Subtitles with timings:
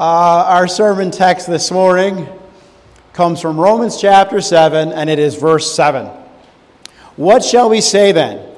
[0.00, 2.26] Uh, our sermon text this morning
[3.12, 6.06] comes from Romans chapter 7, and it is verse 7.
[7.16, 8.50] What shall we say then?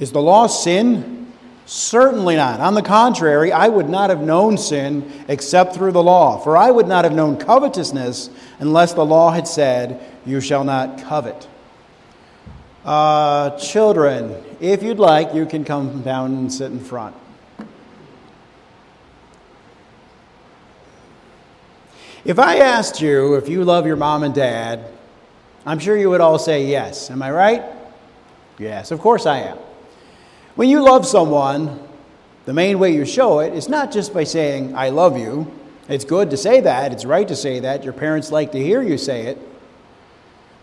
[0.00, 1.32] Is the law sin?
[1.66, 2.58] Certainly not.
[2.58, 6.38] On the contrary, I would not have known sin except through the law.
[6.38, 11.00] For I would not have known covetousness unless the law had said, You shall not
[11.04, 11.46] covet.
[12.84, 17.14] Uh, children, if you'd like, you can come down and sit in front.
[22.24, 24.84] If I asked you if you love your mom and dad,
[25.66, 27.10] I'm sure you would all say yes.
[27.10, 27.64] Am I right?
[28.60, 29.58] Yes, of course I am.
[30.54, 31.80] When you love someone,
[32.44, 35.50] the main way you show it is not just by saying, I love you.
[35.88, 37.82] It's good to say that, it's right to say that.
[37.82, 39.38] Your parents like to hear you say it.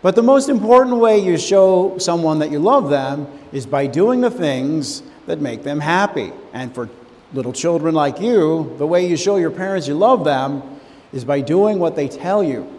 [0.00, 4.22] But the most important way you show someone that you love them is by doing
[4.22, 6.32] the things that make them happy.
[6.54, 6.88] And for
[7.34, 10.79] little children like you, the way you show your parents you love them
[11.12, 12.70] is by doing what they tell you.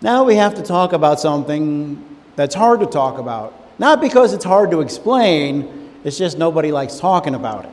[0.00, 3.54] Now we have to talk about something that's hard to talk about.
[3.78, 7.70] Not because it's hard to explain, it's just nobody likes talking about it.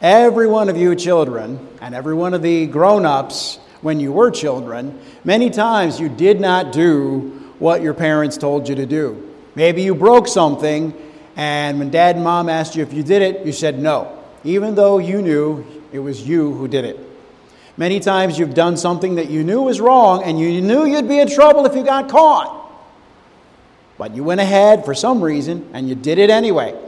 [0.00, 4.30] Every one of you children, and every one of the grown ups when you were
[4.30, 9.32] children, many times you did not do what your parents told you to do.
[9.54, 10.92] Maybe you broke something,
[11.36, 14.74] and when dad and mom asked you if you did it, you said no, even
[14.74, 16.98] though you knew it was you who did it.
[17.76, 21.18] Many times you've done something that you knew was wrong and you knew you'd be
[21.18, 22.70] in trouble if you got caught.
[23.96, 26.78] But you went ahead for some reason and you did it anyway.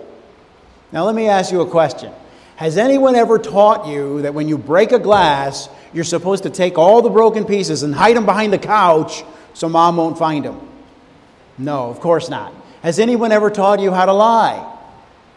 [0.93, 2.13] Now, let me ask you a question.
[2.57, 6.79] Has anyone ever taught you that when you break a glass, you're supposed to take
[6.79, 9.25] all the broken pieces and hide them behind the couch
[9.55, 10.61] so mom won't find them?
[11.59, 12.53] No, of course not.
[12.83, 14.71] Has anyone ever taught you how to lie?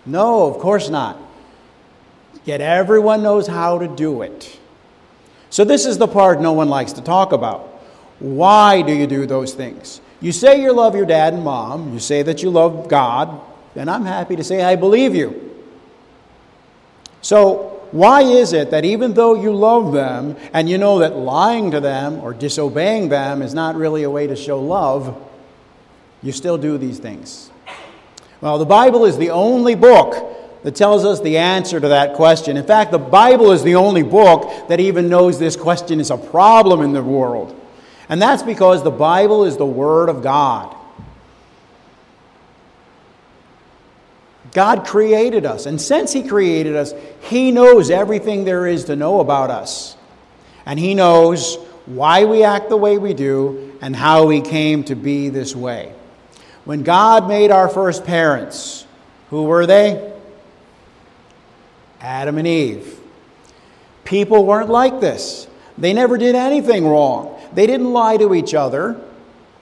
[0.05, 1.17] No, of course not.
[2.43, 4.59] Yet everyone knows how to do it.
[5.49, 7.61] So, this is the part no one likes to talk about.
[8.19, 10.01] Why do you do those things?
[10.19, 13.39] You say you love your dad and mom, you say that you love God,
[13.75, 15.43] and I'm happy to say I believe you.
[17.21, 21.71] So, why is it that even though you love them and you know that lying
[21.71, 25.17] to them or disobeying them is not really a way to show love,
[26.21, 27.49] you still do these things?
[28.41, 32.57] Well, the Bible is the only book that tells us the answer to that question.
[32.57, 36.17] In fact, the Bible is the only book that even knows this question is a
[36.17, 37.59] problem in the world.
[38.09, 40.75] And that's because the Bible is the Word of God.
[44.53, 49.19] God created us, and since He created us, He knows everything there is to know
[49.19, 49.95] about us.
[50.65, 54.95] And He knows why we act the way we do and how we came to
[54.95, 55.93] be this way.
[56.65, 58.85] When God made our first parents,
[59.29, 60.16] who were they?
[62.01, 62.99] Adam and Eve.
[64.03, 65.47] People weren't like this.
[65.77, 67.39] They never did anything wrong.
[67.53, 68.99] They didn't lie to each other.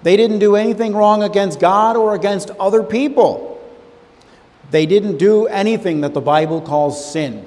[0.03, 3.59] They didn't do anything wrong against God or against other people.
[4.71, 7.45] They didn't do anything that the Bible calls sin.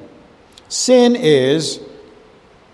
[0.68, 1.80] Sin is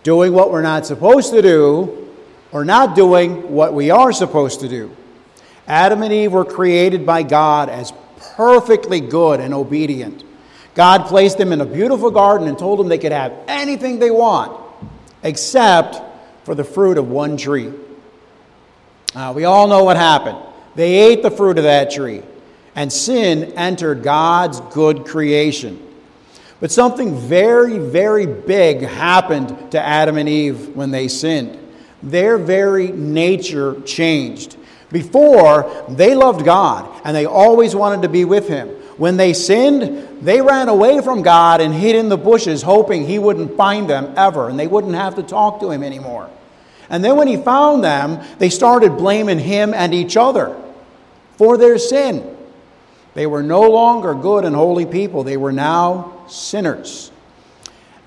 [0.02, 2.10] doing what we're not supposed to do
[2.52, 4.94] or not doing what we are supposed to do.
[5.66, 7.92] Adam and Eve were created by God as
[8.36, 10.24] perfectly good and obedient.
[10.74, 14.10] God placed them in a beautiful garden and told them they could have anything they
[14.10, 14.60] want
[15.22, 16.00] except
[16.44, 17.72] for the fruit of one tree.
[19.14, 20.38] Uh, we all know what happened.
[20.74, 22.22] They ate the fruit of that tree,
[22.74, 25.80] and sin entered God's good creation.
[26.60, 31.58] But something very, very big happened to Adam and Eve when they sinned.
[32.02, 34.56] Their very nature changed.
[34.90, 38.70] Before, they loved God and they always wanted to be with Him.
[38.96, 43.18] When they sinned, they ran away from God and hid in the bushes, hoping He
[43.18, 46.30] wouldn't find them ever and they wouldn't have to talk to Him anymore.
[46.88, 50.56] And then when He found them, they started blaming Him and each other
[51.36, 52.36] for their sin.
[53.14, 57.10] They were no longer good and holy people, they were now sinners.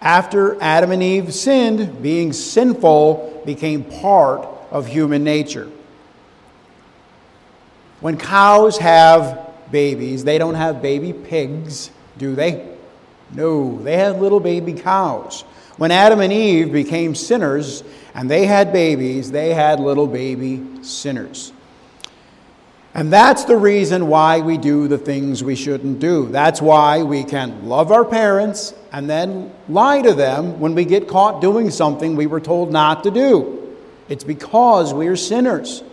[0.02, 5.70] After Adam and Eve sinned, being sinful became part of human nature.
[8.00, 10.24] When cows have babies.
[10.24, 12.76] They don't have baby pigs, do they?
[13.34, 15.42] No, they had little baby cows.
[15.78, 17.84] When Adam and Eve became sinners
[18.16, 21.54] and they had babies, they had little baby sinners.
[22.94, 26.30] And that's the reason why we do the things we shouldn't do.
[26.30, 31.08] That's why we can love our parents and then lie to them when we get
[31.08, 33.78] caught doing something we were told not to do.
[34.10, 35.84] It's because we are sinners.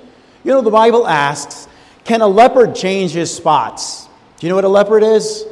[0.44, 1.68] You know, the Bible asks,
[2.04, 4.08] can a leopard change his spots?
[4.38, 5.44] Do you know what a leopard is?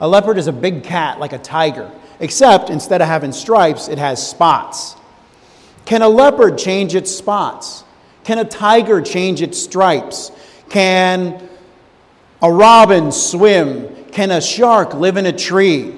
[0.00, 1.90] A leopard is a big cat like a tiger,
[2.20, 4.96] except instead of having stripes, it has spots.
[5.84, 7.84] Can a leopard change its spots?
[8.24, 10.30] Can a tiger change its stripes?
[10.68, 11.48] Can
[12.40, 14.04] a robin swim?
[14.12, 15.96] Can a shark live in a tree?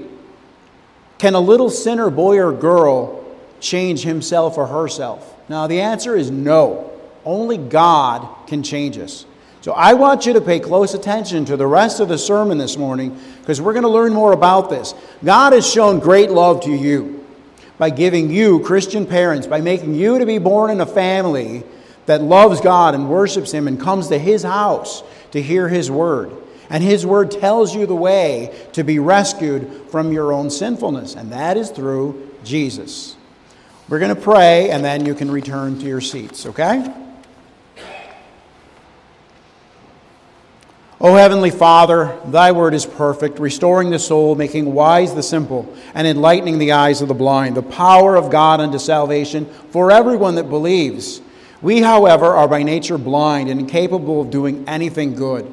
[1.19, 3.25] Can a little sinner, boy or girl,
[3.61, 5.37] change himself or herself?
[5.49, 6.91] Now, the answer is no.
[7.25, 9.27] Only God can change us.
[9.63, 12.77] So I want you to pay close attention to the rest of the sermon this
[12.77, 14.93] morning because we're going to learn more about this.
[15.25, 17.25] God has shown great love to you
[17.79, 21.63] by giving you, Christian parents, by making you to be born in a family
[22.07, 26.33] that loves God and worships Him and comes to His house to hear His word.
[26.69, 31.31] And His word tells you the way to be rescued from your own sinfulness, and
[31.31, 33.15] that is through Jesus.
[33.89, 36.93] We're going to pray, and then you can return to your seats, okay?
[41.05, 46.07] O Heavenly Father, Thy word is perfect, restoring the soul, making wise the simple, and
[46.07, 50.49] enlightening the eyes of the blind, the power of God unto salvation for everyone that
[50.49, 51.21] believes.
[51.61, 55.53] We, however, are by nature blind and incapable of doing anything good.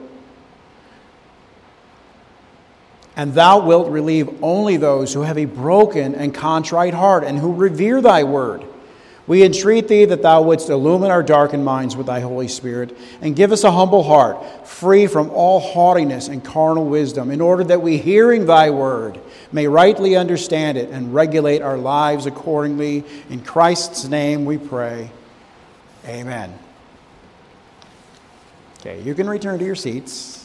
[3.16, 7.54] And thou wilt relieve only those who have a broken and contrite heart and who
[7.54, 8.66] revere thy word.
[9.30, 13.36] We entreat thee that thou wouldst illumine our darkened minds with thy Holy Spirit, and
[13.36, 17.84] give us a humble heart, free from all haughtiness and carnal wisdom, in order that
[17.84, 19.20] we, hearing thy word,
[19.52, 23.04] may rightly understand it and regulate our lives accordingly.
[23.30, 25.12] In Christ's name we pray.
[26.08, 26.58] Amen.
[28.80, 30.39] Okay, you can return to your seats.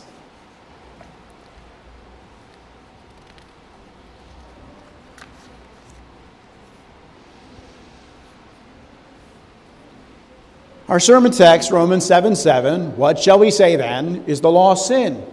[10.86, 14.22] Our sermon text, Romans 7 7, what shall we say then?
[14.26, 15.24] Is the law sin?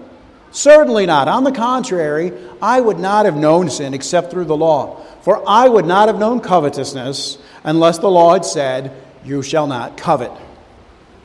[0.51, 1.27] Certainly not.
[1.27, 2.31] On the contrary,
[2.61, 5.01] I would not have known sin except through the law.
[5.23, 8.95] For I would not have known covetousness unless the law had said,
[9.25, 10.31] You shall not covet.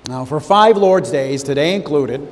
[0.08, 2.26] Now, for five Lord's days, today included,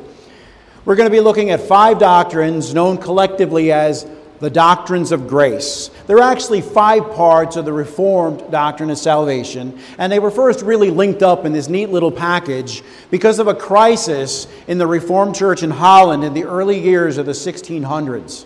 [0.84, 4.04] we're going to be looking at five doctrines known collectively as
[4.44, 5.88] the doctrines of grace.
[6.06, 10.60] There are actually five parts of the Reformed doctrine of salvation, and they were first
[10.60, 15.34] really linked up in this neat little package because of a crisis in the Reformed
[15.34, 18.44] Church in Holland in the early years of the 1600s.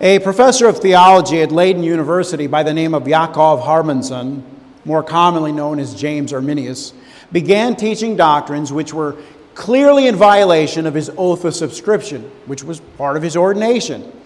[0.00, 4.44] A professor of theology at Leiden University by the name of Jacob Harmansson,
[4.84, 6.92] more commonly known as James Arminius,
[7.32, 9.16] began teaching doctrines which were
[9.54, 14.19] clearly in violation of his oath of subscription, which was part of his ordination.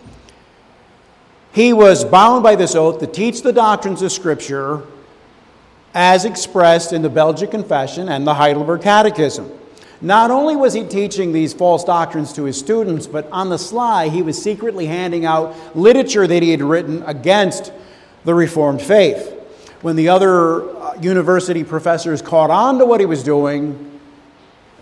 [1.55, 4.83] He was bound by this oath to teach the doctrines of Scripture
[5.95, 9.53] as expressed in the Belgic Confession and the Heidelberg Catechism.
[10.01, 14.09] Not only was he teaching these false doctrines to his students, but on the sly,
[14.09, 17.73] he was secretly handing out literature that he had written against
[18.25, 19.31] the Reformed faith.
[19.81, 24.01] When the other uh, university professors caught on to what he was doing,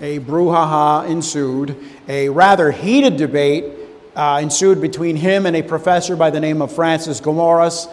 [0.01, 1.77] a brouhaha ensued,
[2.09, 3.82] a rather heated debate
[4.15, 7.93] uh, ensued between him and a professor by the name of Francis Gomarus.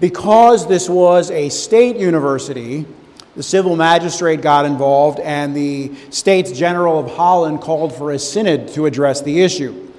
[0.00, 2.86] Because this was a state university,
[3.36, 8.68] the civil magistrate got involved, and the States General of Holland called for a synod
[8.74, 9.92] to address the issue.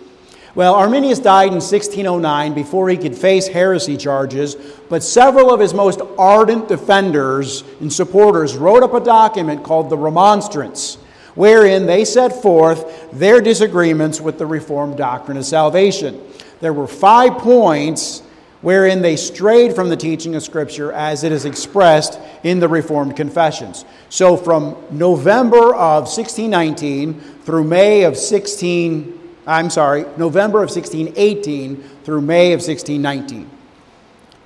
[0.56, 4.56] Well, Arminius died in 1609 before he could face heresy charges,
[4.88, 9.98] but several of his most ardent defenders and supporters wrote up a document called the
[9.98, 10.98] Remonstrance
[11.36, 16.22] wherein they set forth their disagreements with the Reformed doctrine of salvation.
[16.60, 18.22] There were five points
[18.62, 23.16] wherein they strayed from the teaching of Scripture as it is expressed in the Reformed
[23.16, 23.84] confessions.
[24.10, 31.76] So from November of 1619 through May of 16, I'm sorry, November of 1618
[32.06, 33.50] through May of 1619,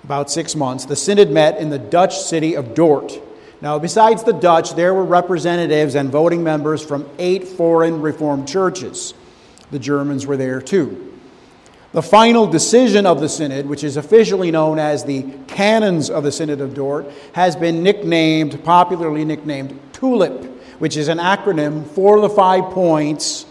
[0.03, 3.21] about six months, the synod met in the Dutch city of Dort.
[3.59, 9.13] Now, besides the Dutch, there were representatives and voting members from eight foreign Reformed churches.
[9.71, 11.17] The Germans were there too.
[11.93, 16.31] The final decision of the Synod, which is officially known as the Canons of the
[16.31, 20.43] Synod of Dort, has been nicknamed, popularly nicknamed TULIP,
[20.79, 23.45] which is an acronym for the five points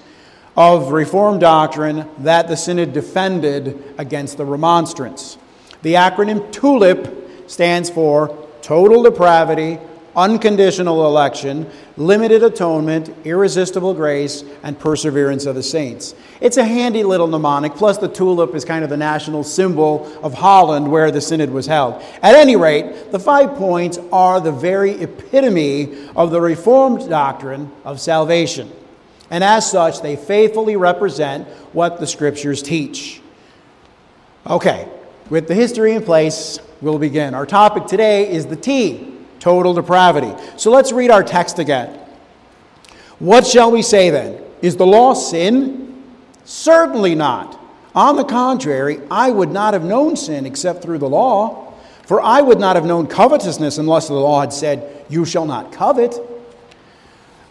[0.56, 5.38] of Reformed doctrine that the Synod defended against the Remonstrance.
[5.82, 9.78] The acronym TULIP stands for total depravity,
[10.16, 16.14] unconditional election, limited atonement, irresistible grace, and perseverance of the saints.
[16.40, 20.32] It's a handy little mnemonic, plus the tulip is kind of the national symbol of
[20.32, 22.02] Holland where the synod was held.
[22.22, 28.00] At any rate, the five points are the very epitome of the Reformed doctrine of
[28.00, 28.72] salvation.
[29.30, 33.20] And as such, they faithfully represent what the scriptures teach.
[34.46, 34.88] Okay,
[35.28, 37.34] with the history in place, we'll begin.
[37.34, 39.15] Our topic today is the T
[39.46, 40.34] total depravity.
[40.56, 42.00] So let's read our text again.
[43.20, 44.42] What shall we say then?
[44.60, 46.02] Is the law sin?
[46.44, 47.56] Certainly not.
[47.94, 51.72] On the contrary, I would not have known sin except through the law.
[52.06, 55.70] For I would not have known covetousness unless the law had said, You shall not
[55.70, 56.16] covet.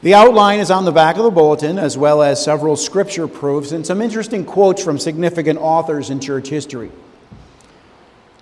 [0.02, 3.72] The outline is on the back of the bulletin, as well as several scripture proofs
[3.72, 6.92] and some interesting quotes from significant authors in church history.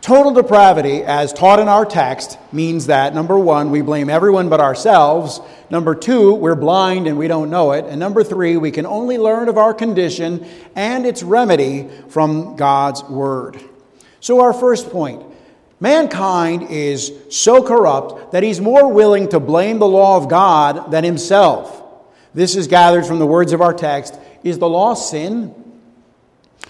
[0.04, 4.60] Total depravity, as taught in our text, means that number one, we blame everyone but
[4.60, 5.40] ourselves.
[5.70, 7.86] Number two, we're blind and we don't know it.
[7.86, 10.46] And number three, we can only learn of our condition
[10.76, 13.64] and its remedy from God's Word.
[14.20, 15.24] So, our first point
[15.80, 21.06] mankind is so corrupt that he's more willing to blame the law of God than
[21.06, 21.82] himself.
[22.34, 25.63] This is gathered from the words of our text Is the law sin?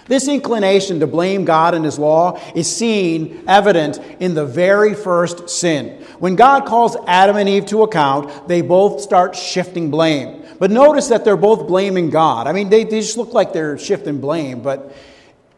[0.06, 5.48] This inclination to blame God and His law is seen evident in the very first
[5.48, 6.04] sin.
[6.18, 10.42] When God calls Adam and Eve to account, they both start shifting blame.
[10.58, 12.46] But notice that they're both blaming God.
[12.46, 14.94] I mean, they, they just look like they're shifting blame, but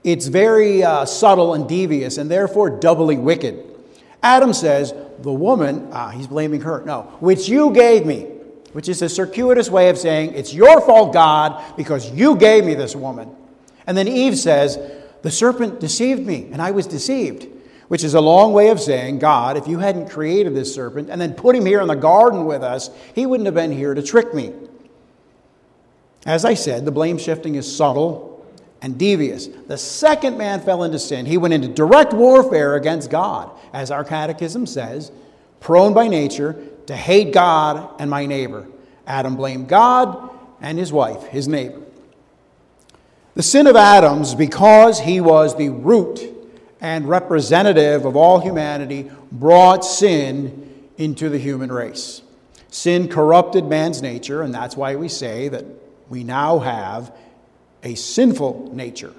[0.05, 3.65] it's very uh, subtle and devious and therefore doubly wicked.
[4.23, 6.83] Adam says, The woman, ah, he's blaming her.
[6.85, 8.23] No, which you gave me,
[8.73, 12.75] which is a circuitous way of saying, It's your fault, God, because you gave me
[12.75, 13.35] this woman.
[13.87, 14.79] And then Eve says,
[15.23, 17.47] The serpent deceived me, and I was deceived,
[17.89, 21.21] which is a long way of saying, God, if you hadn't created this serpent and
[21.21, 24.03] then put him here in the garden with us, he wouldn't have been here to
[24.03, 24.53] trick me.
[26.27, 28.45] As I said, the blame shifting is subtle
[28.83, 29.47] and devious.
[29.47, 31.25] The second man fell into sin.
[31.25, 35.13] He went into direct warfare against God, as our catechism says,
[35.61, 38.67] prone by nature to hate God and my neighbor.
[39.07, 41.86] Adam blamed God and his wife, his neighbor.
[43.37, 46.21] The sin of Adam's, because he was the root
[46.81, 52.23] and representative of all humanity, brought sin into the human race.
[52.71, 55.67] Sin corrupted man's nature, and that's why we say that
[56.09, 57.15] we now have
[57.83, 59.13] a sinful nature.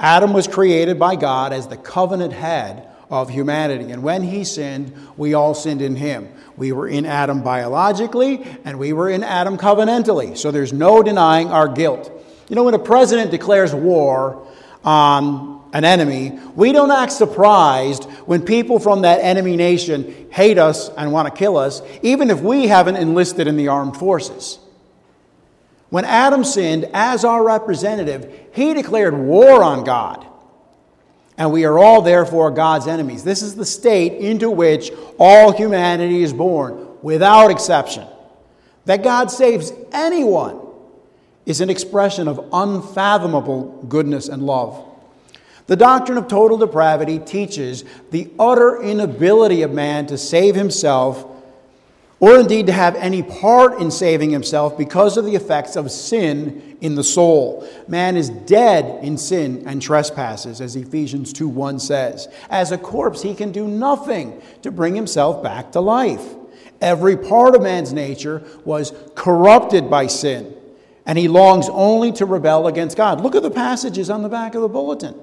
[0.00, 3.92] Adam was created by God as the covenant head of humanity.
[3.92, 6.28] And when he sinned, we all sinned in him.
[6.56, 10.36] We were in Adam biologically, and we were in Adam covenantally.
[10.36, 12.12] So there's no denying our guilt.
[12.48, 14.46] You know, when a president declares war
[14.84, 20.88] on an enemy, we don't act surprised when people from that enemy nation hate us
[20.96, 24.58] and want to kill us, even if we haven't enlisted in the armed forces.
[25.90, 30.26] When Adam sinned as our representative, he declared war on God.
[31.36, 33.24] And we are all therefore God's enemies.
[33.24, 38.06] This is the state into which all humanity is born, without exception.
[38.86, 40.60] That God saves anyone
[41.48, 44.84] is an expression of unfathomable goodness and love.
[45.66, 51.24] The doctrine of total depravity teaches the utter inability of man to save himself
[52.20, 56.76] or indeed to have any part in saving himself because of the effects of sin
[56.82, 57.66] in the soul.
[57.86, 62.28] Man is dead in sin and trespasses, as Ephesians 2 1 says.
[62.50, 66.34] As a corpse, he can do nothing to bring himself back to life.
[66.80, 70.54] Every part of man's nature was corrupted by sin
[71.08, 73.22] and he longs only to rebel against God.
[73.22, 75.18] Look at the passages on the back of the bulletin.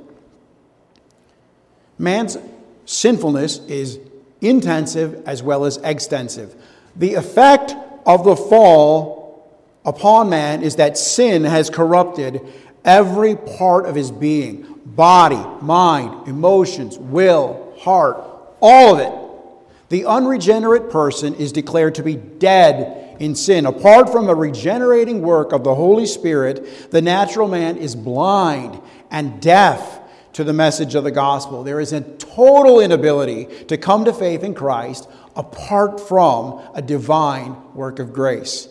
[1.99, 2.37] Man's
[2.85, 3.99] sinfulness is
[4.41, 6.55] intensive as well as extensive.
[6.95, 7.75] The effect
[8.05, 9.47] of the fall
[9.85, 12.41] upon man is that sin has corrupted
[12.83, 18.17] every part of his being body, mind, emotions, will, heart,
[18.59, 19.89] all of it.
[19.89, 23.65] The unregenerate person is declared to be dead in sin.
[23.65, 28.79] Apart from a regenerating work of the Holy Spirit, the natural man is blind
[29.11, 29.99] and deaf
[30.33, 31.63] to the message of the gospel.
[31.63, 37.55] There is a total inability to come to faith in Christ apart from a divine
[37.73, 38.67] work of grace.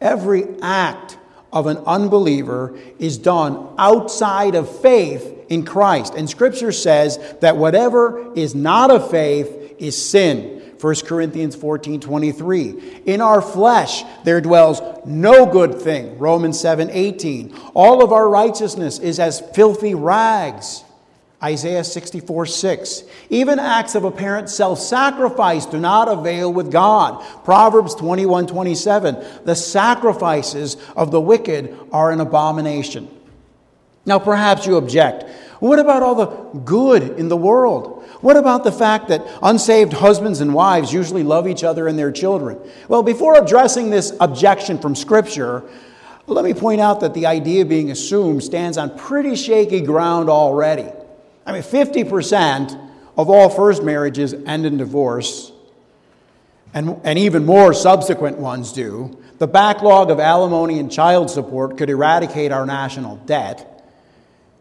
[0.00, 1.18] Every act
[1.52, 6.14] of an unbeliever is done outside of faith in Christ.
[6.14, 10.59] And Scripture says that whatever is not of faith is sin.
[10.80, 13.02] 1 Corinthians 14 23.
[13.06, 16.18] In our flesh there dwells no good thing.
[16.18, 17.54] Romans 7 18.
[17.74, 20.84] All of our righteousness is as filthy rags.
[21.42, 23.02] Isaiah 64 6.
[23.30, 27.24] Even acts of apparent self sacrifice do not avail with God.
[27.44, 29.24] Proverbs 21 27.
[29.44, 33.08] The sacrifices of the wicked are an abomination.
[34.06, 35.24] Now, perhaps you object.
[35.60, 37.99] What about all the good in the world?
[38.20, 42.12] What about the fact that unsaved husbands and wives usually love each other and their
[42.12, 42.58] children?
[42.88, 45.62] Well, before addressing this objection from Scripture,
[46.26, 50.88] let me point out that the idea being assumed stands on pretty shaky ground already.
[51.46, 55.52] I mean, 50% of all first marriages end in divorce.
[56.72, 61.90] and, and even more subsequent ones do, the backlog of alimony and child support could
[61.90, 63.79] eradicate our national debt.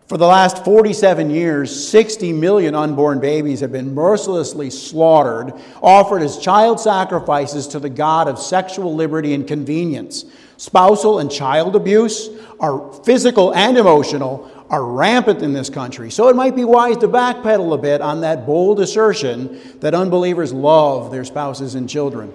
[0.10, 6.40] For the last 47 years, 60 million unborn babies have been mercilessly slaughtered, offered as
[6.40, 10.26] child sacrifices to the God of sexual liberty and convenience.
[10.58, 12.28] Spousal and child abuse
[12.60, 16.10] are physical and emotional, are rampant in this country.
[16.10, 20.52] So it might be wise to backpedal a bit on that bold assertion that unbelievers
[20.52, 22.34] love their spouses and children,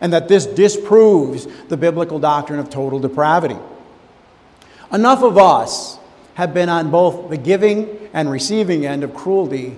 [0.00, 3.58] and that this disproves the biblical doctrine of total depravity.
[4.92, 5.98] Enough of us
[6.36, 9.74] have been on both the giving and receiving end of cruelty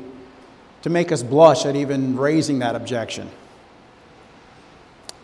[0.83, 3.31] to make us blush at even raising that objection.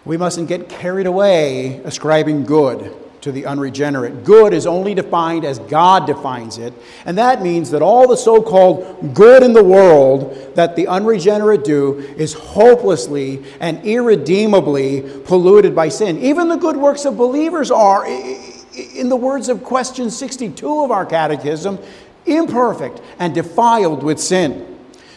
[0.04, 4.22] We mustn't get carried away ascribing good to the unregenerate.
[4.22, 6.72] Good is only defined as God defines it,
[7.04, 11.64] and that means that all the so called good in the world that the unregenerate
[11.64, 16.18] do is hopelessly and irredeemably polluted by sin.
[16.18, 18.04] Even the good works of believers are,
[18.76, 21.78] in the words of question 62 of our catechism,
[22.26, 24.70] imperfect and defiled with sin.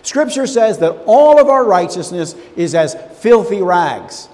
[0.03, 4.29] Scripture says that all of our righteousness is as filthy rags.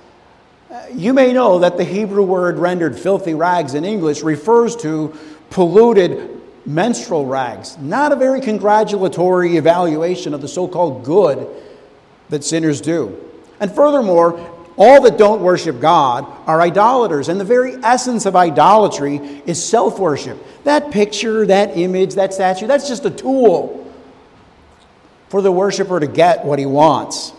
[0.69, 5.17] Uh, you may know that the Hebrew word rendered filthy rags in English refers to
[5.49, 7.77] polluted menstrual rags.
[7.77, 11.47] Not a very congratulatory evaluation of the so called good
[12.29, 13.19] that sinners do.
[13.59, 19.17] And furthermore, all that don't worship God are idolaters, and the very essence of idolatry
[19.45, 20.37] is self worship.
[20.63, 23.91] That picture, that image, that statue, that's just a tool
[25.29, 27.33] for the worshiper to get what he wants.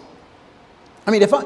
[1.07, 1.45] I mean, if I,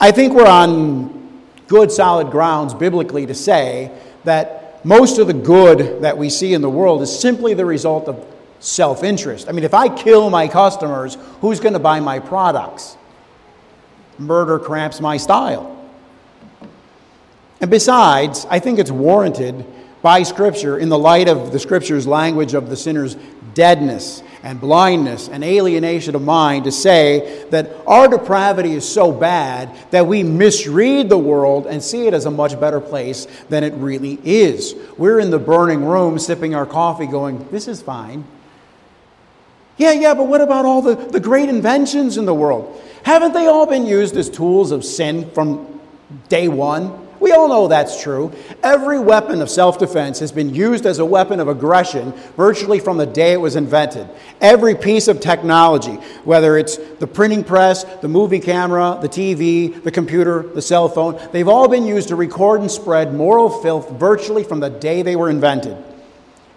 [0.00, 3.90] I think we're on good, solid grounds biblically to say
[4.24, 8.06] that most of the good that we see in the world is simply the result
[8.08, 8.24] of
[8.60, 9.48] self interest.
[9.48, 12.96] I mean, if I kill my customers, who's going to buy my products?
[14.18, 15.70] Murder cramps my style.
[17.60, 19.64] And besides, I think it's warranted
[20.02, 23.16] by Scripture in the light of the Scripture's language of the sinner's
[23.54, 29.74] deadness and blindness and alienation of mind to say that our depravity is so bad
[29.90, 33.72] that we misread the world and see it as a much better place than it
[33.74, 34.74] really is.
[34.98, 38.24] We're in the burning room sipping our coffee going, This is fine.
[39.76, 42.80] Yeah, yeah, but what about all the, the great inventions in the world?
[43.02, 45.80] Haven't they all been used as tools of sin from
[46.28, 47.04] day one?
[47.20, 48.32] We all know that's true.
[48.62, 52.98] Every weapon of self defense has been used as a weapon of aggression virtually from
[52.98, 54.08] the day it was invented.
[54.40, 59.90] Every piece of technology, whether it's the printing press, the movie camera, the TV, the
[59.90, 64.44] computer, the cell phone, they've all been used to record and spread moral filth virtually
[64.44, 65.76] from the day they were invented.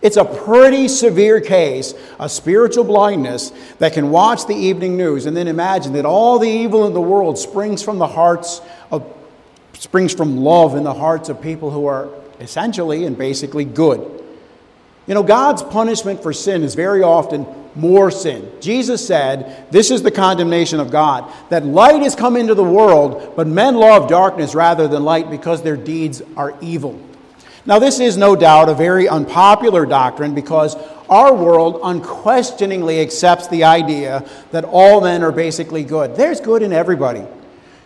[0.02, 5.36] It's a pretty severe case of spiritual blindness that can watch the evening news and
[5.36, 9.12] then imagine that all the evil in the world springs from the hearts of
[9.74, 14.00] springs from love in the hearts of people who are essentially and basically good.
[15.08, 18.52] You know, God's punishment for sin is very often more sin.
[18.60, 23.34] Jesus said, This is the condemnation of God, that light has come into the world,
[23.36, 27.00] but men love darkness rather than light because their deeds are evil.
[27.68, 30.78] Now, this is no doubt a very unpopular doctrine because
[31.10, 36.16] our world unquestioningly accepts the idea that all men are basically good.
[36.16, 37.26] There's good in everybody.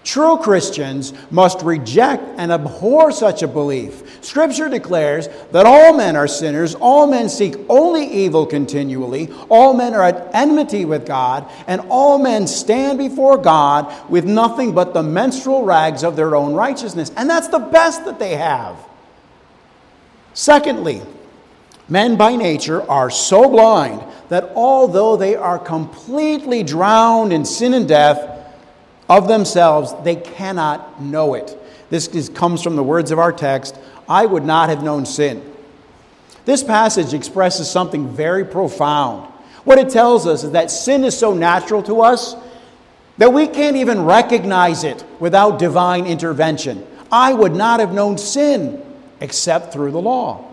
[0.03, 4.23] True Christians must reject and abhor such a belief.
[4.23, 9.95] Scripture declares that all men are sinners, all men seek only evil continually, all men
[9.95, 15.01] are at enmity with God, and all men stand before God with nothing but the
[15.01, 17.11] menstrual rags of their own righteousness.
[17.17, 18.77] And that's the best that they have.
[20.33, 21.01] Secondly,
[21.89, 27.87] men by nature are so blind that although they are completely drowned in sin and
[27.87, 28.31] death,
[29.11, 31.57] of themselves, they cannot know it.
[31.89, 35.43] This is, comes from the words of our text I would not have known sin.
[36.45, 39.27] This passage expresses something very profound.
[39.65, 42.35] What it tells us is that sin is so natural to us
[43.17, 46.87] that we can't even recognize it without divine intervention.
[47.11, 48.81] I would not have known sin
[49.21, 50.47] except through the law.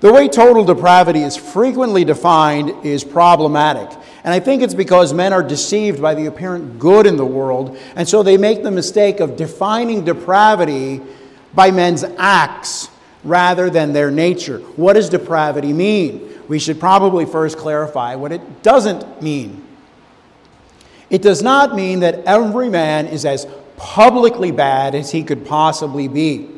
[0.00, 3.90] The way total depravity is frequently defined is problematic.
[4.24, 7.78] And I think it's because men are deceived by the apparent good in the world,
[7.96, 11.00] and so they make the mistake of defining depravity
[11.54, 12.88] by men's acts
[13.24, 14.58] rather than their nature.
[14.76, 16.28] What does depravity mean?
[16.48, 19.66] We should probably first clarify what it doesn't mean.
[21.10, 26.08] It does not mean that every man is as publicly bad as he could possibly
[26.08, 26.48] be.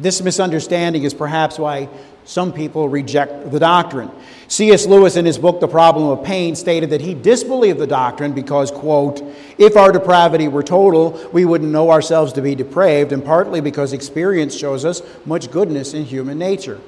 [0.00, 1.88] This misunderstanding is perhaps why
[2.24, 4.10] Some people reject the doctrine.
[4.46, 4.86] C.S.
[4.86, 8.70] Lewis, in his book, The Problem of Pain, stated that he disbelieved the doctrine because,
[8.70, 9.22] quote,
[9.58, 13.92] if our depravity were total, we wouldn't know ourselves to be depraved, and partly because
[13.92, 16.80] experience shows us much goodness in human nature.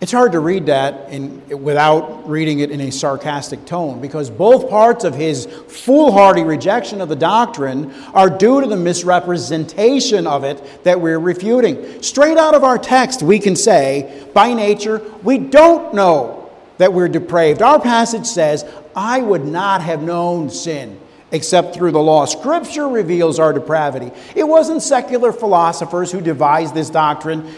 [0.00, 4.70] It's hard to read that in, without reading it in a sarcastic tone because both
[4.70, 10.84] parts of his foolhardy rejection of the doctrine are due to the misrepresentation of it
[10.84, 12.00] that we're refuting.
[12.00, 17.08] Straight out of our text, we can say, by nature, we don't know that we're
[17.08, 17.60] depraved.
[17.60, 21.00] Our passage says, I would not have known sin
[21.32, 22.24] except through the law.
[22.24, 24.10] Scripture reveals our depravity.
[24.34, 27.52] It wasn't secular philosophers who devised this doctrine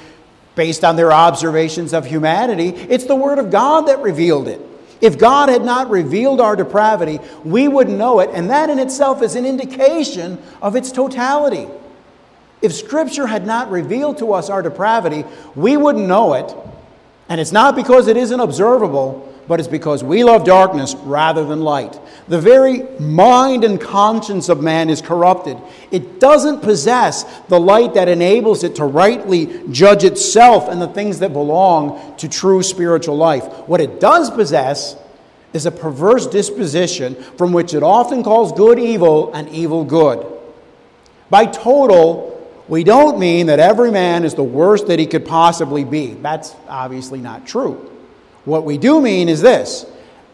[0.55, 2.69] based on their observations of humanity.
[2.69, 4.61] It's the Word of God that revealed it.
[5.01, 9.23] If God had not revealed our depravity, we wouldn't know it, and that in itself
[9.23, 11.67] is an indication of its totality.
[12.61, 16.55] If Scripture had not revealed to us our depravity, we wouldn't know it,
[17.31, 21.61] and it's not because it isn't observable, but it's because we love darkness rather than
[21.61, 21.99] light.
[22.29, 25.59] The very mind and conscience of man is corrupted.
[25.91, 31.19] It doesn't possess the light that enables it to rightly judge itself and the things
[31.19, 33.43] that belong to true spiritual life.
[33.67, 34.95] What it does possess
[35.53, 40.25] is a perverse disposition from which it often calls good evil and evil good.
[41.29, 45.83] By total, we don't mean that every man is the worst that he could possibly
[45.83, 46.15] be.
[46.15, 47.90] That's obviously not true.
[48.45, 49.87] What we do mean is this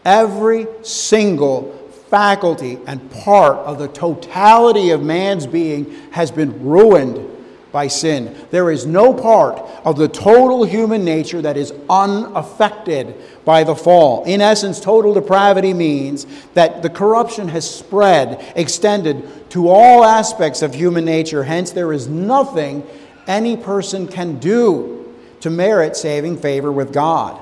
[0.05, 1.73] every single
[2.09, 7.33] faculty and part of the totality of man's being has been ruined
[7.73, 8.35] by sin.
[8.51, 13.15] There is no part of the total human nature that is unaffected
[13.45, 14.25] by the fall.
[14.25, 20.75] In essence, total depravity means that the corruption has spread, extended to all aspects of
[20.75, 21.45] human nature.
[21.45, 22.83] Hence, there is nothing
[23.27, 27.39] any person can do to merit saving favor with God.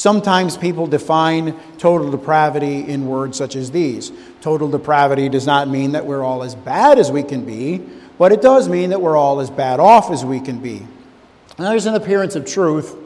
[0.00, 4.10] Sometimes people define total depravity in words such as these.
[4.40, 7.82] Total depravity does not mean that we're all as bad as we can be,
[8.16, 10.78] but it does mean that we're all as bad off as we can be.
[11.58, 12.96] Now, there's an appearance of truth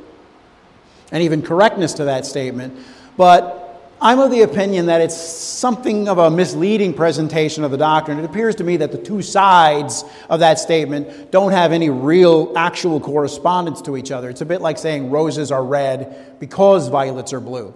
[1.10, 2.78] and even correctness to that statement,
[3.16, 3.63] but
[4.06, 8.18] I'm of the opinion that it's something of a misleading presentation of the doctrine.
[8.18, 12.52] It appears to me that the two sides of that statement don't have any real,
[12.54, 14.28] actual correspondence to each other.
[14.28, 17.72] It's a bit like saying roses are red because violets are blue.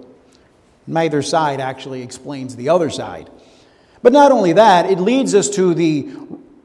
[0.87, 3.31] Neither side actually explains the other side.
[4.03, 6.11] But not only that, it leads us to the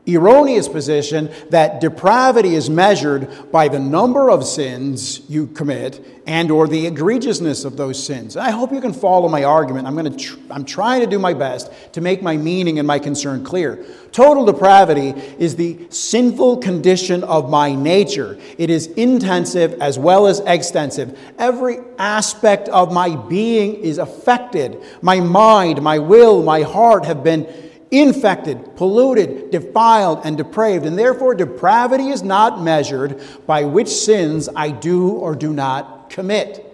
[0.08, 6.68] erroneous position that depravity is measured by the number of sins you commit and or
[6.68, 8.36] the egregiousness of those sins.
[8.36, 9.88] I hope you can follow my argument.
[9.88, 12.88] I'm going to tr- I'm trying to do my best to make my meaning and
[12.88, 13.86] my concern clear.
[14.12, 18.38] Total depravity is the sinful condition of my nature.
[18.58, 21.18] It is intensive as well as extensive.
[21.40, 24.82] Every aspect of my being is affected.
[25.02, 30.86] My mind, my will, my heart have been infected, polluted, defiled, and depraved.
[30.86, 36.70] And therefore, depravity is not measured by which sins I do or do not commit.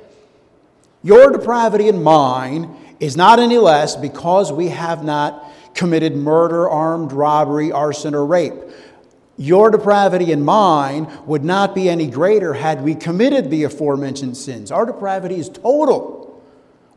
[1.03, 7.11] Your depravity and mine is not any less because we have not committed murder, armed
[7.11, 8.53] robbery, arson, or rape.
[9.37, 14.71] Your depravity and mine would not be any greater had we committed the aforementioned sins.
[14.71, 16.18] Our depravity is total.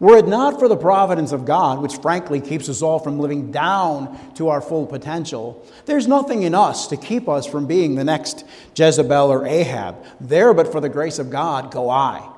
[0.03, 3.53] Were it not for the providence of God, which frankly keeps us all from living
[3.53, 8.03] down to our full potential, there's nothing in us to keep us from being the
[8.03, 9.95] next Jezebel or Ahab.
[10.21, 12.29] There, but for the grace of God, go I.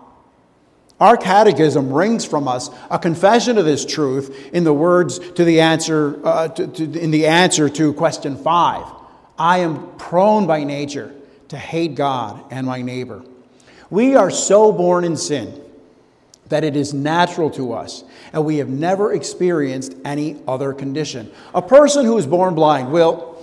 [1.00, 5.62] Our catechism wrings from us a confession of this truth in the words to the
[5.62, 8.84] answer, uh, to, to, in the answer to question five.
[9.38, 11.14] I am prone by nature
[11.48, 13.24] to hate God and my neighbor.
[13.88, 15.63] We are so born in sin
[16.48, 21.30] that it is natural to us, and we have never experienced any other condition.
[21.54, 23.34] A person who is born blind will,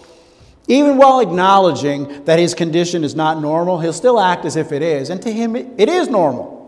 [0.67, 4.81] even while acknowledging that his condition is not normal, he'll still act as if it
[4.81, 6.61] is, and to him it is normal.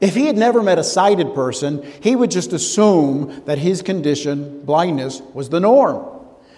[0.00, 4.64] If he had never met a sighted person, he would just assume that his condition,
[4.64, 6.04] blindness, was the norm.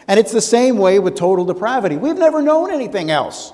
[0.07, 1.97] And it's the same way with total depravity.
[1.97, 3.53] We've never known anything else.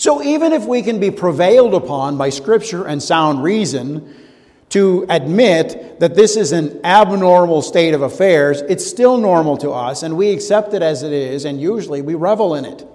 [0.00, 4.14] So even if we can be prevailed upon by Scripture and sound reason
[4.70, 10.02] to admit that this is an abnormal state of affairs, it's still normal to us,
[10.02, 12.86] and we accept it as it is, and usually we revel in it.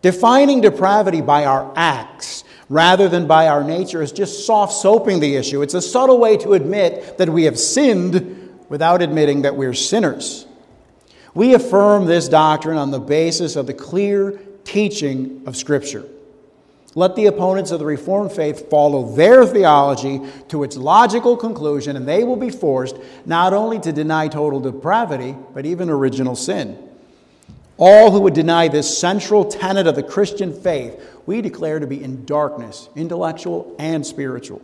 [0.00, 5.34] Defining depravity by our acts rather than by our nature is just soft soaping the
[5.34, 5.60] issue.
[5.60, 10.46] It's a subtle way to admit that we have sinned without admitting that we're sinners.
[11.34, 16.04] We affirm this doctrine on the basis of the clear teaching of Scripture.
[16.94, 22.08] Let the opponents of the Reformed faith follow their theology to its logical conclusion, and
[22.08, 26.78] they will be forced not only to deny total depravity, but even original sin.
[27.76, 32.02] All who would deny this central tenet of the Christian faith, we declare to be
[32.02, 34.62] in darkness, intellectual and spiritual.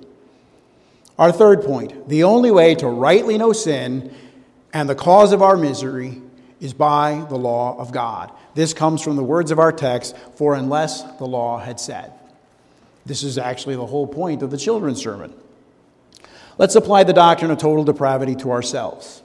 [1.19, 4.15] Our third point the only way to rightly know sin
[4.73, 6.23] and the cause of our misery
[6.63, 8.31] is by the law of God.
[8.55, 12.13] This comes from the words of our text, for unless the law had said.
[13.05, 15.35] This is actually the whole point of the children's sermon.
[16.59, 19.25] Let's apply the doctrine of total depravity to ourselves.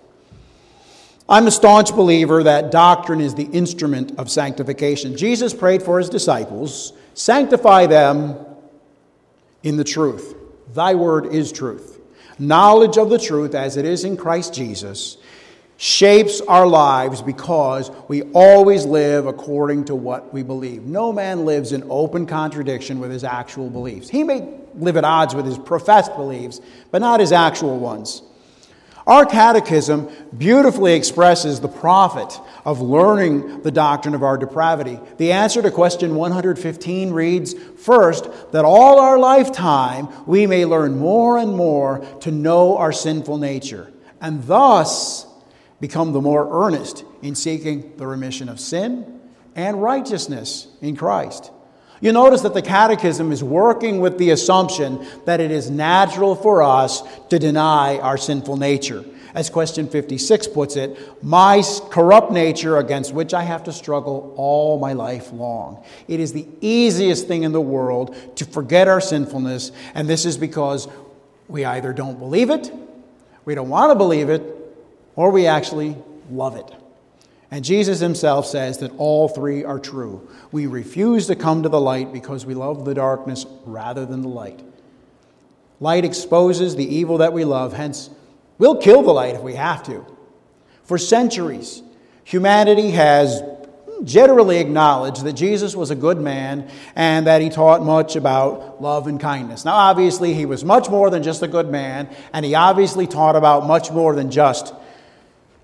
[1.29, 5.15] I'm a staunch believer that doctrine is the instrument of sanctification.
[5.15, 8.35] Jesus prayed for his disciples sanctify them
[9.61, 10.35] in the truth.
[10.73, 11.99] Thy word is truth.
[12.39, 15.17] Knowledge of the truth as it is in Christ Jesus
[15.77, 20.83] shapes our lives because we always live according to what we believe.
[20.83, 24.09] No man lives in open contradiction with his actual beliefs.
[24.09, 26.59] He may live at odds with his professed beliefs,
[26.89, 28.23] but not his actual ones.
[29.05, 34.99] Our catechism beautifully expresses the profit of learning the doctrine of our depravity.
[35.17, 41.37] The answer to question 115 reads First, that all our lifetime we may learn more
[41.37, 45.26] and more to know our sinful nature, and thus
[45.79, 49.19] become the more earnest in seeking the remission of sin
[49.55, 51.51] and righteousness in Christ.
[51.99, 56.61] You notice that the Catechism is working with the assumption that it is natural for
[56.61, 59.03] us to deny our sinful nature.
[59.33, 64.79] As question 56 puts it, my corrupt nature against which I have to struggle all
[64.79, 65.83] my life long.
[66.07, 70.37] It is the easiest thing in the world to forget our sinfulness, and this is
[70.37, 70.87] because
[71.47, 72.71] we either don't believe it,
[73.45, 74.56] we don't want to believe it,
[75.17, 75.97] or we actually
[76.31, 76.71] love it.
[77.51, 80.29] And Jesus himself says that all three are true.
[80.51, 84.29] We refuse to come to the light because we love the darkness rather than the
[84.29, 84.61] light.
[85.79, 88.09] Light exposes the evil that we love, hence,
[88.57, 90.05] we'll kill the light if we have to.
[90.83, 91.83] For centuries,
[92.23, 93.41] humanity has
[94.03, 99.07] generally acknowledged that Jesus was a good man and that he taught much about love
[99.07, 99.65] and kindness.
[99.65, 103.35] Now, obviously, he was much more than just a good man, and he obviously taught
[103.35, 104.73] about much more than just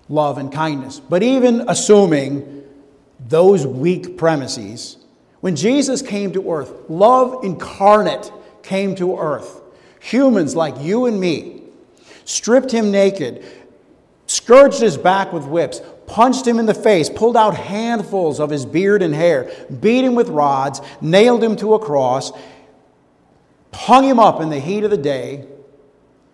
[0.08, 1.00] love, and kindness.
[1.00, 2.64] But even assuming
[3.20, 4.98] those weak premises,
[5.40, 9.60] when Jesus came to earth, love incarnate came to earth.
[10.00, 11.62] Humans like you and me
[12.24, 13.44] stripped him naked,
[14.26, 18.66] scourged his back with whips, punched him in the face, pulled out handfuls of his
[18.66, 22.32] beard and hair, beat him with rods, nailed him to a cross,
[23.72, 25.46] hung him up in the heat of the day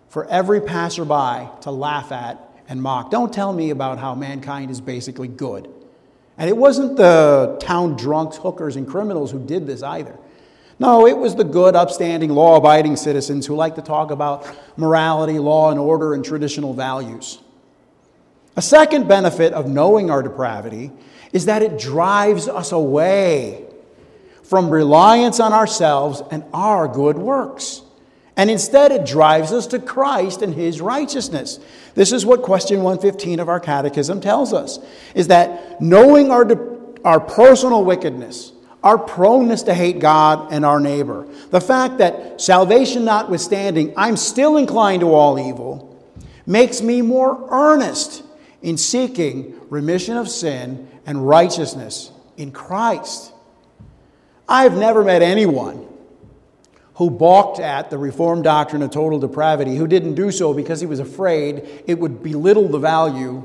[0.09, 3.11] for every passerby to laugh at and mock.
[3.11, 5.69] Don't tell me about how mankind is basically good.
[6.37, 10.17] And it wasn't the town drunks, hookers, and criminals who did this either.
[10.79, 15.37] No, it was the good, upstanding, law abiding citizens who like to talk about morality,
[15.37, 17.39] law and order, and traditional values.
[18.55, 20.91] A second benefit of knowing our depravity
[21.33, 23.65] is that it drives us away
[24.43, 27.81] from reliance on ourselves and our good works.
[28.37, 31.59] And instead, it drives us to Christ and his righteousness.
[31.95, 34.79] This is what question 115 of our catechism tells us
[35.13, 36.47] is that knowing our,
[37.03, 43.05] our personal wickedness, our proneness to hate God and our neighbor, the fact that salvation
[43.05, 45.87] notwithstanding, I'm still inclined to all evil,
[46.45, 48.23] makes me more earnest
[48.61, 53.33] in seeking remission of sin and righteousness in Christ.
[54.47, 55.90] I've never met anyone
[57.01, 60.85] who balked at the Reformed doctrine of total depravity, who didn't do so because he
[60.85, 63.41] was afraid it would belittle the value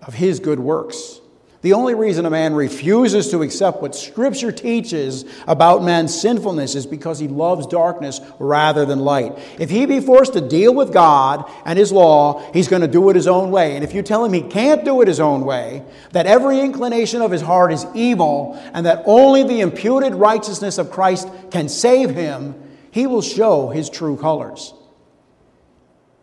[0.00, 1.20] of his good works.
[1.62, 6.86] The only reason a man refuses to accept what Scripture teaches about man's sinfulness is
[6.86, 9.38] because he loves darkness rather than light.
[9.60, 13.08] If he be forced to deal with God and His law, he's going to do
[13.10, 13.76] it his own way.
[13.76, 17.22] And if you tell him he can't do it his own way, that every inclination
[17.22, 22.10] of his heart is evil, and that only the imputed righteousness of Christ can save
[22.10, 22.56] him,
[22.90, 24.74] he will show his true colors.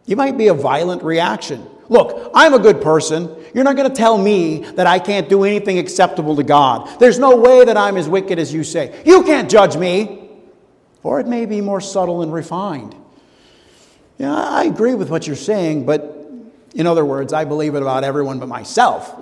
[0.06, 1.66] You might be a violent reaction.
[1.90, 3.36] Look, I'm a good person.
[3.54, 7.00] You're not going to tell me that I can't do anything acceptable to God.
[7.00, 9.02] There's no way that I'm as wicked as you say.
[9.06, 10.30] You can't judge me.
[11.02, 12.96] Or it may be more subtle and refined.
[14.18, 16.16] Yeah, I agree with what you're saying, but
[16.76, 19.18] in other words, I believe it about everyone but myself.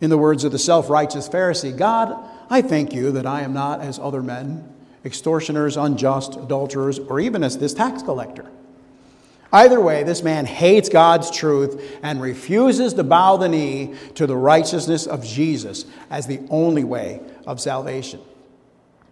[0.00, 3.52] In the words of the self righteous Pharisee, God, I thank you that I am
[3.52, 4.68] not as other men,
[5.04, 8.50] extortioners, unjust, adulterers, or even as this tax collector.
[9.52, 14.36] Either way, this man hates God's truth and refuses to bow the knee to the
[14.36, 18.20] righteousness of Jesus as the only way of salvation.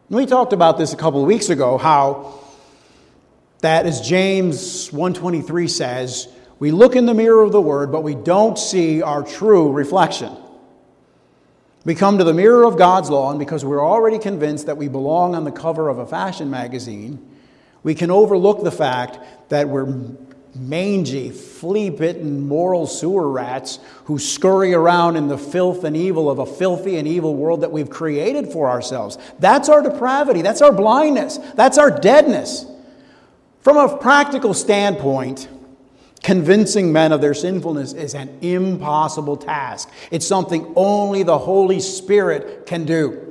[0.09, 2.40] We talked about this a couple of weeks ago how
[3.61, 6.26] that as James 123 says,
[6.59, 10.35] we look in the mirror of the word but we don't see our true reflection.
[11.85, 14.88] We come to the mirror of God's law and because we're already convinced that we
[14.88, 17.26] belong on the cover of a fashion magazine,
[17.83, 19.18] we can overlook the fact
[19.50, 19.87] that we're
[20.54, 26.38] mangy, flea bitten moral sewer rats who scurry around in the filth and evil of
[26.38, 29.18] a filthy and evil world that we've created for ourselves.
[29.38, 30.42] That's our depravity.
[30.42, 31.38] That's our blindness.
[31.54, 32.66] That's our deadness.
[33.60, 35.48] From a practical standpoint,
[36.22, 39.90] convincing men of their sinfulness is an impossible task.
[40.10, 43.29] It's something only the Holy Spirit can do.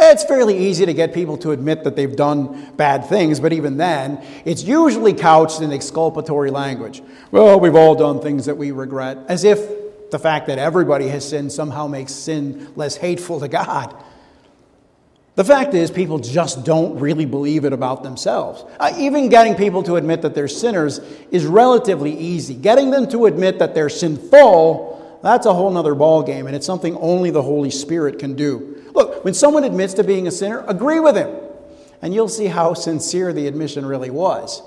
[0.00, 3.76] It's fairly easy to get people to admit that they've done bad things, but even
[3.76, 7.02] then, it's usually couched in exculpatory language.
[7.32, 11.28] Well, we've all done things that we regret, as if the fact that everybody has
[11.28, 13.94] sinned somehow makes sin less hateful to God.
[15.34, 18.64] The fact is, people just don't really believe it about themselves.
[18.80, 22.54] Uh, even getting people to admit that they're sinners is relatively easy.
[22.54, 26.96] Getting them to admit that they're sinful, that's a whole other ballgame, and it's something
[26.96, 28.84] only the Holy Spirit can do.
[28.94, 31.34] Look, when someone admits to being a sinner, agree with him,
[32.02, 34.62] and you'll see how sincere the admission really was.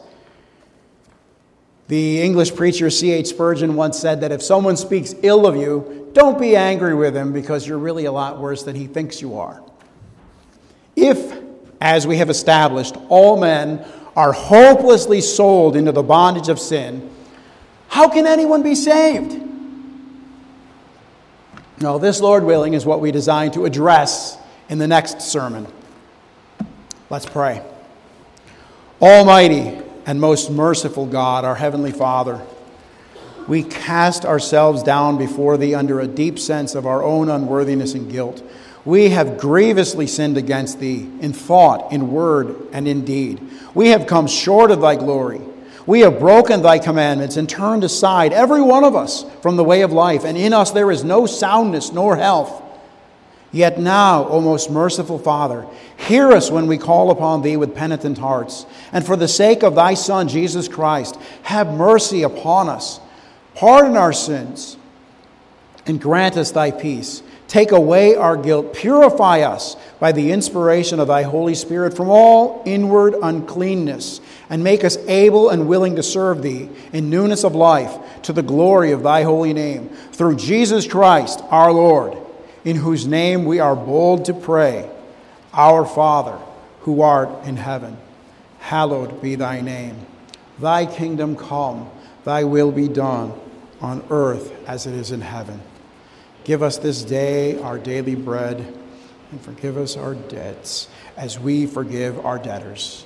[1.88, 3.28] The English preacher C.H.
[3.28, 7.34] Spurgeon once said that if someone speaks ill of you, don't be angry with him
[7.34, 9.62] because you're really a lot worse than he thinks you are.
[10.96, 11.42] If,
[11.80, 13.86] as we have established, all men
[14.16, 17.10] are hopelessly sold into the bondage of sin,
[17.88, 19.51] how can anyone be saved?
[21.82, 24.38] Now, this, Lord willing, is what we design to address
[24.70, 25.66] in the next sermon.
[27.10, 27.64] Let's pray.
[29.02, 32.40] Almighty and most merciful God, our Heavenly Father,
[33.48, 38.12] we cast ourselves down before Thee under a deep sense of our own unworthiness and
[38.12, 38.44] guilt.
[38.86, 43.42] We have grievously sinned against Thee in thought, in word, and in deed.
[43.74, 45.42] We have come short of Thy glory.
[45.86, 49.82] We have broken thy commandments and turned aside, every one of us, from the way
[49.82, 52.62] of life, and in us there is no soundness nor health.
[53.52, 55.66] Yet now, O most merciful Father,
[55.98, 58.66] hear us when we call upon thee with penitent hearts.
[58.94, 63.02] And for the sake of thy Son, Jesus Christ, have mercy upon us.
[63.56, 64.78] Pardon our sins
[65.86, 67.24] and grant us thy peace.
[67.50, 68.74] Take away our guilt.
[68.74, 74.84] Purify us by the inspiration of thy Holy Spirit from all inward uncleanness and make
[74.84, 79.02] us able and willing to serve thee in newness of life to the glory of
[79.02, 79.88] thy holy name.
[80.12, 82.18] Through Jesus Christ our Lord,
[82.66, 84.92] in whose name we are bold to pray,
[85.54, 86.38] Our Father,
[86.82, 87.98] who art in heaven,
[88.60, 90.06] hallowed be thy name.
[90.60, 91.90] Thy kingdom come,
[92.26, 93.34] thy will be done
[93.80, 95.62] on earth as it is in heaven.
[96.44, 98.58] Give us this day our daily bread,
[99.32, 103.06] and forgive us our debts as we forgive our debtors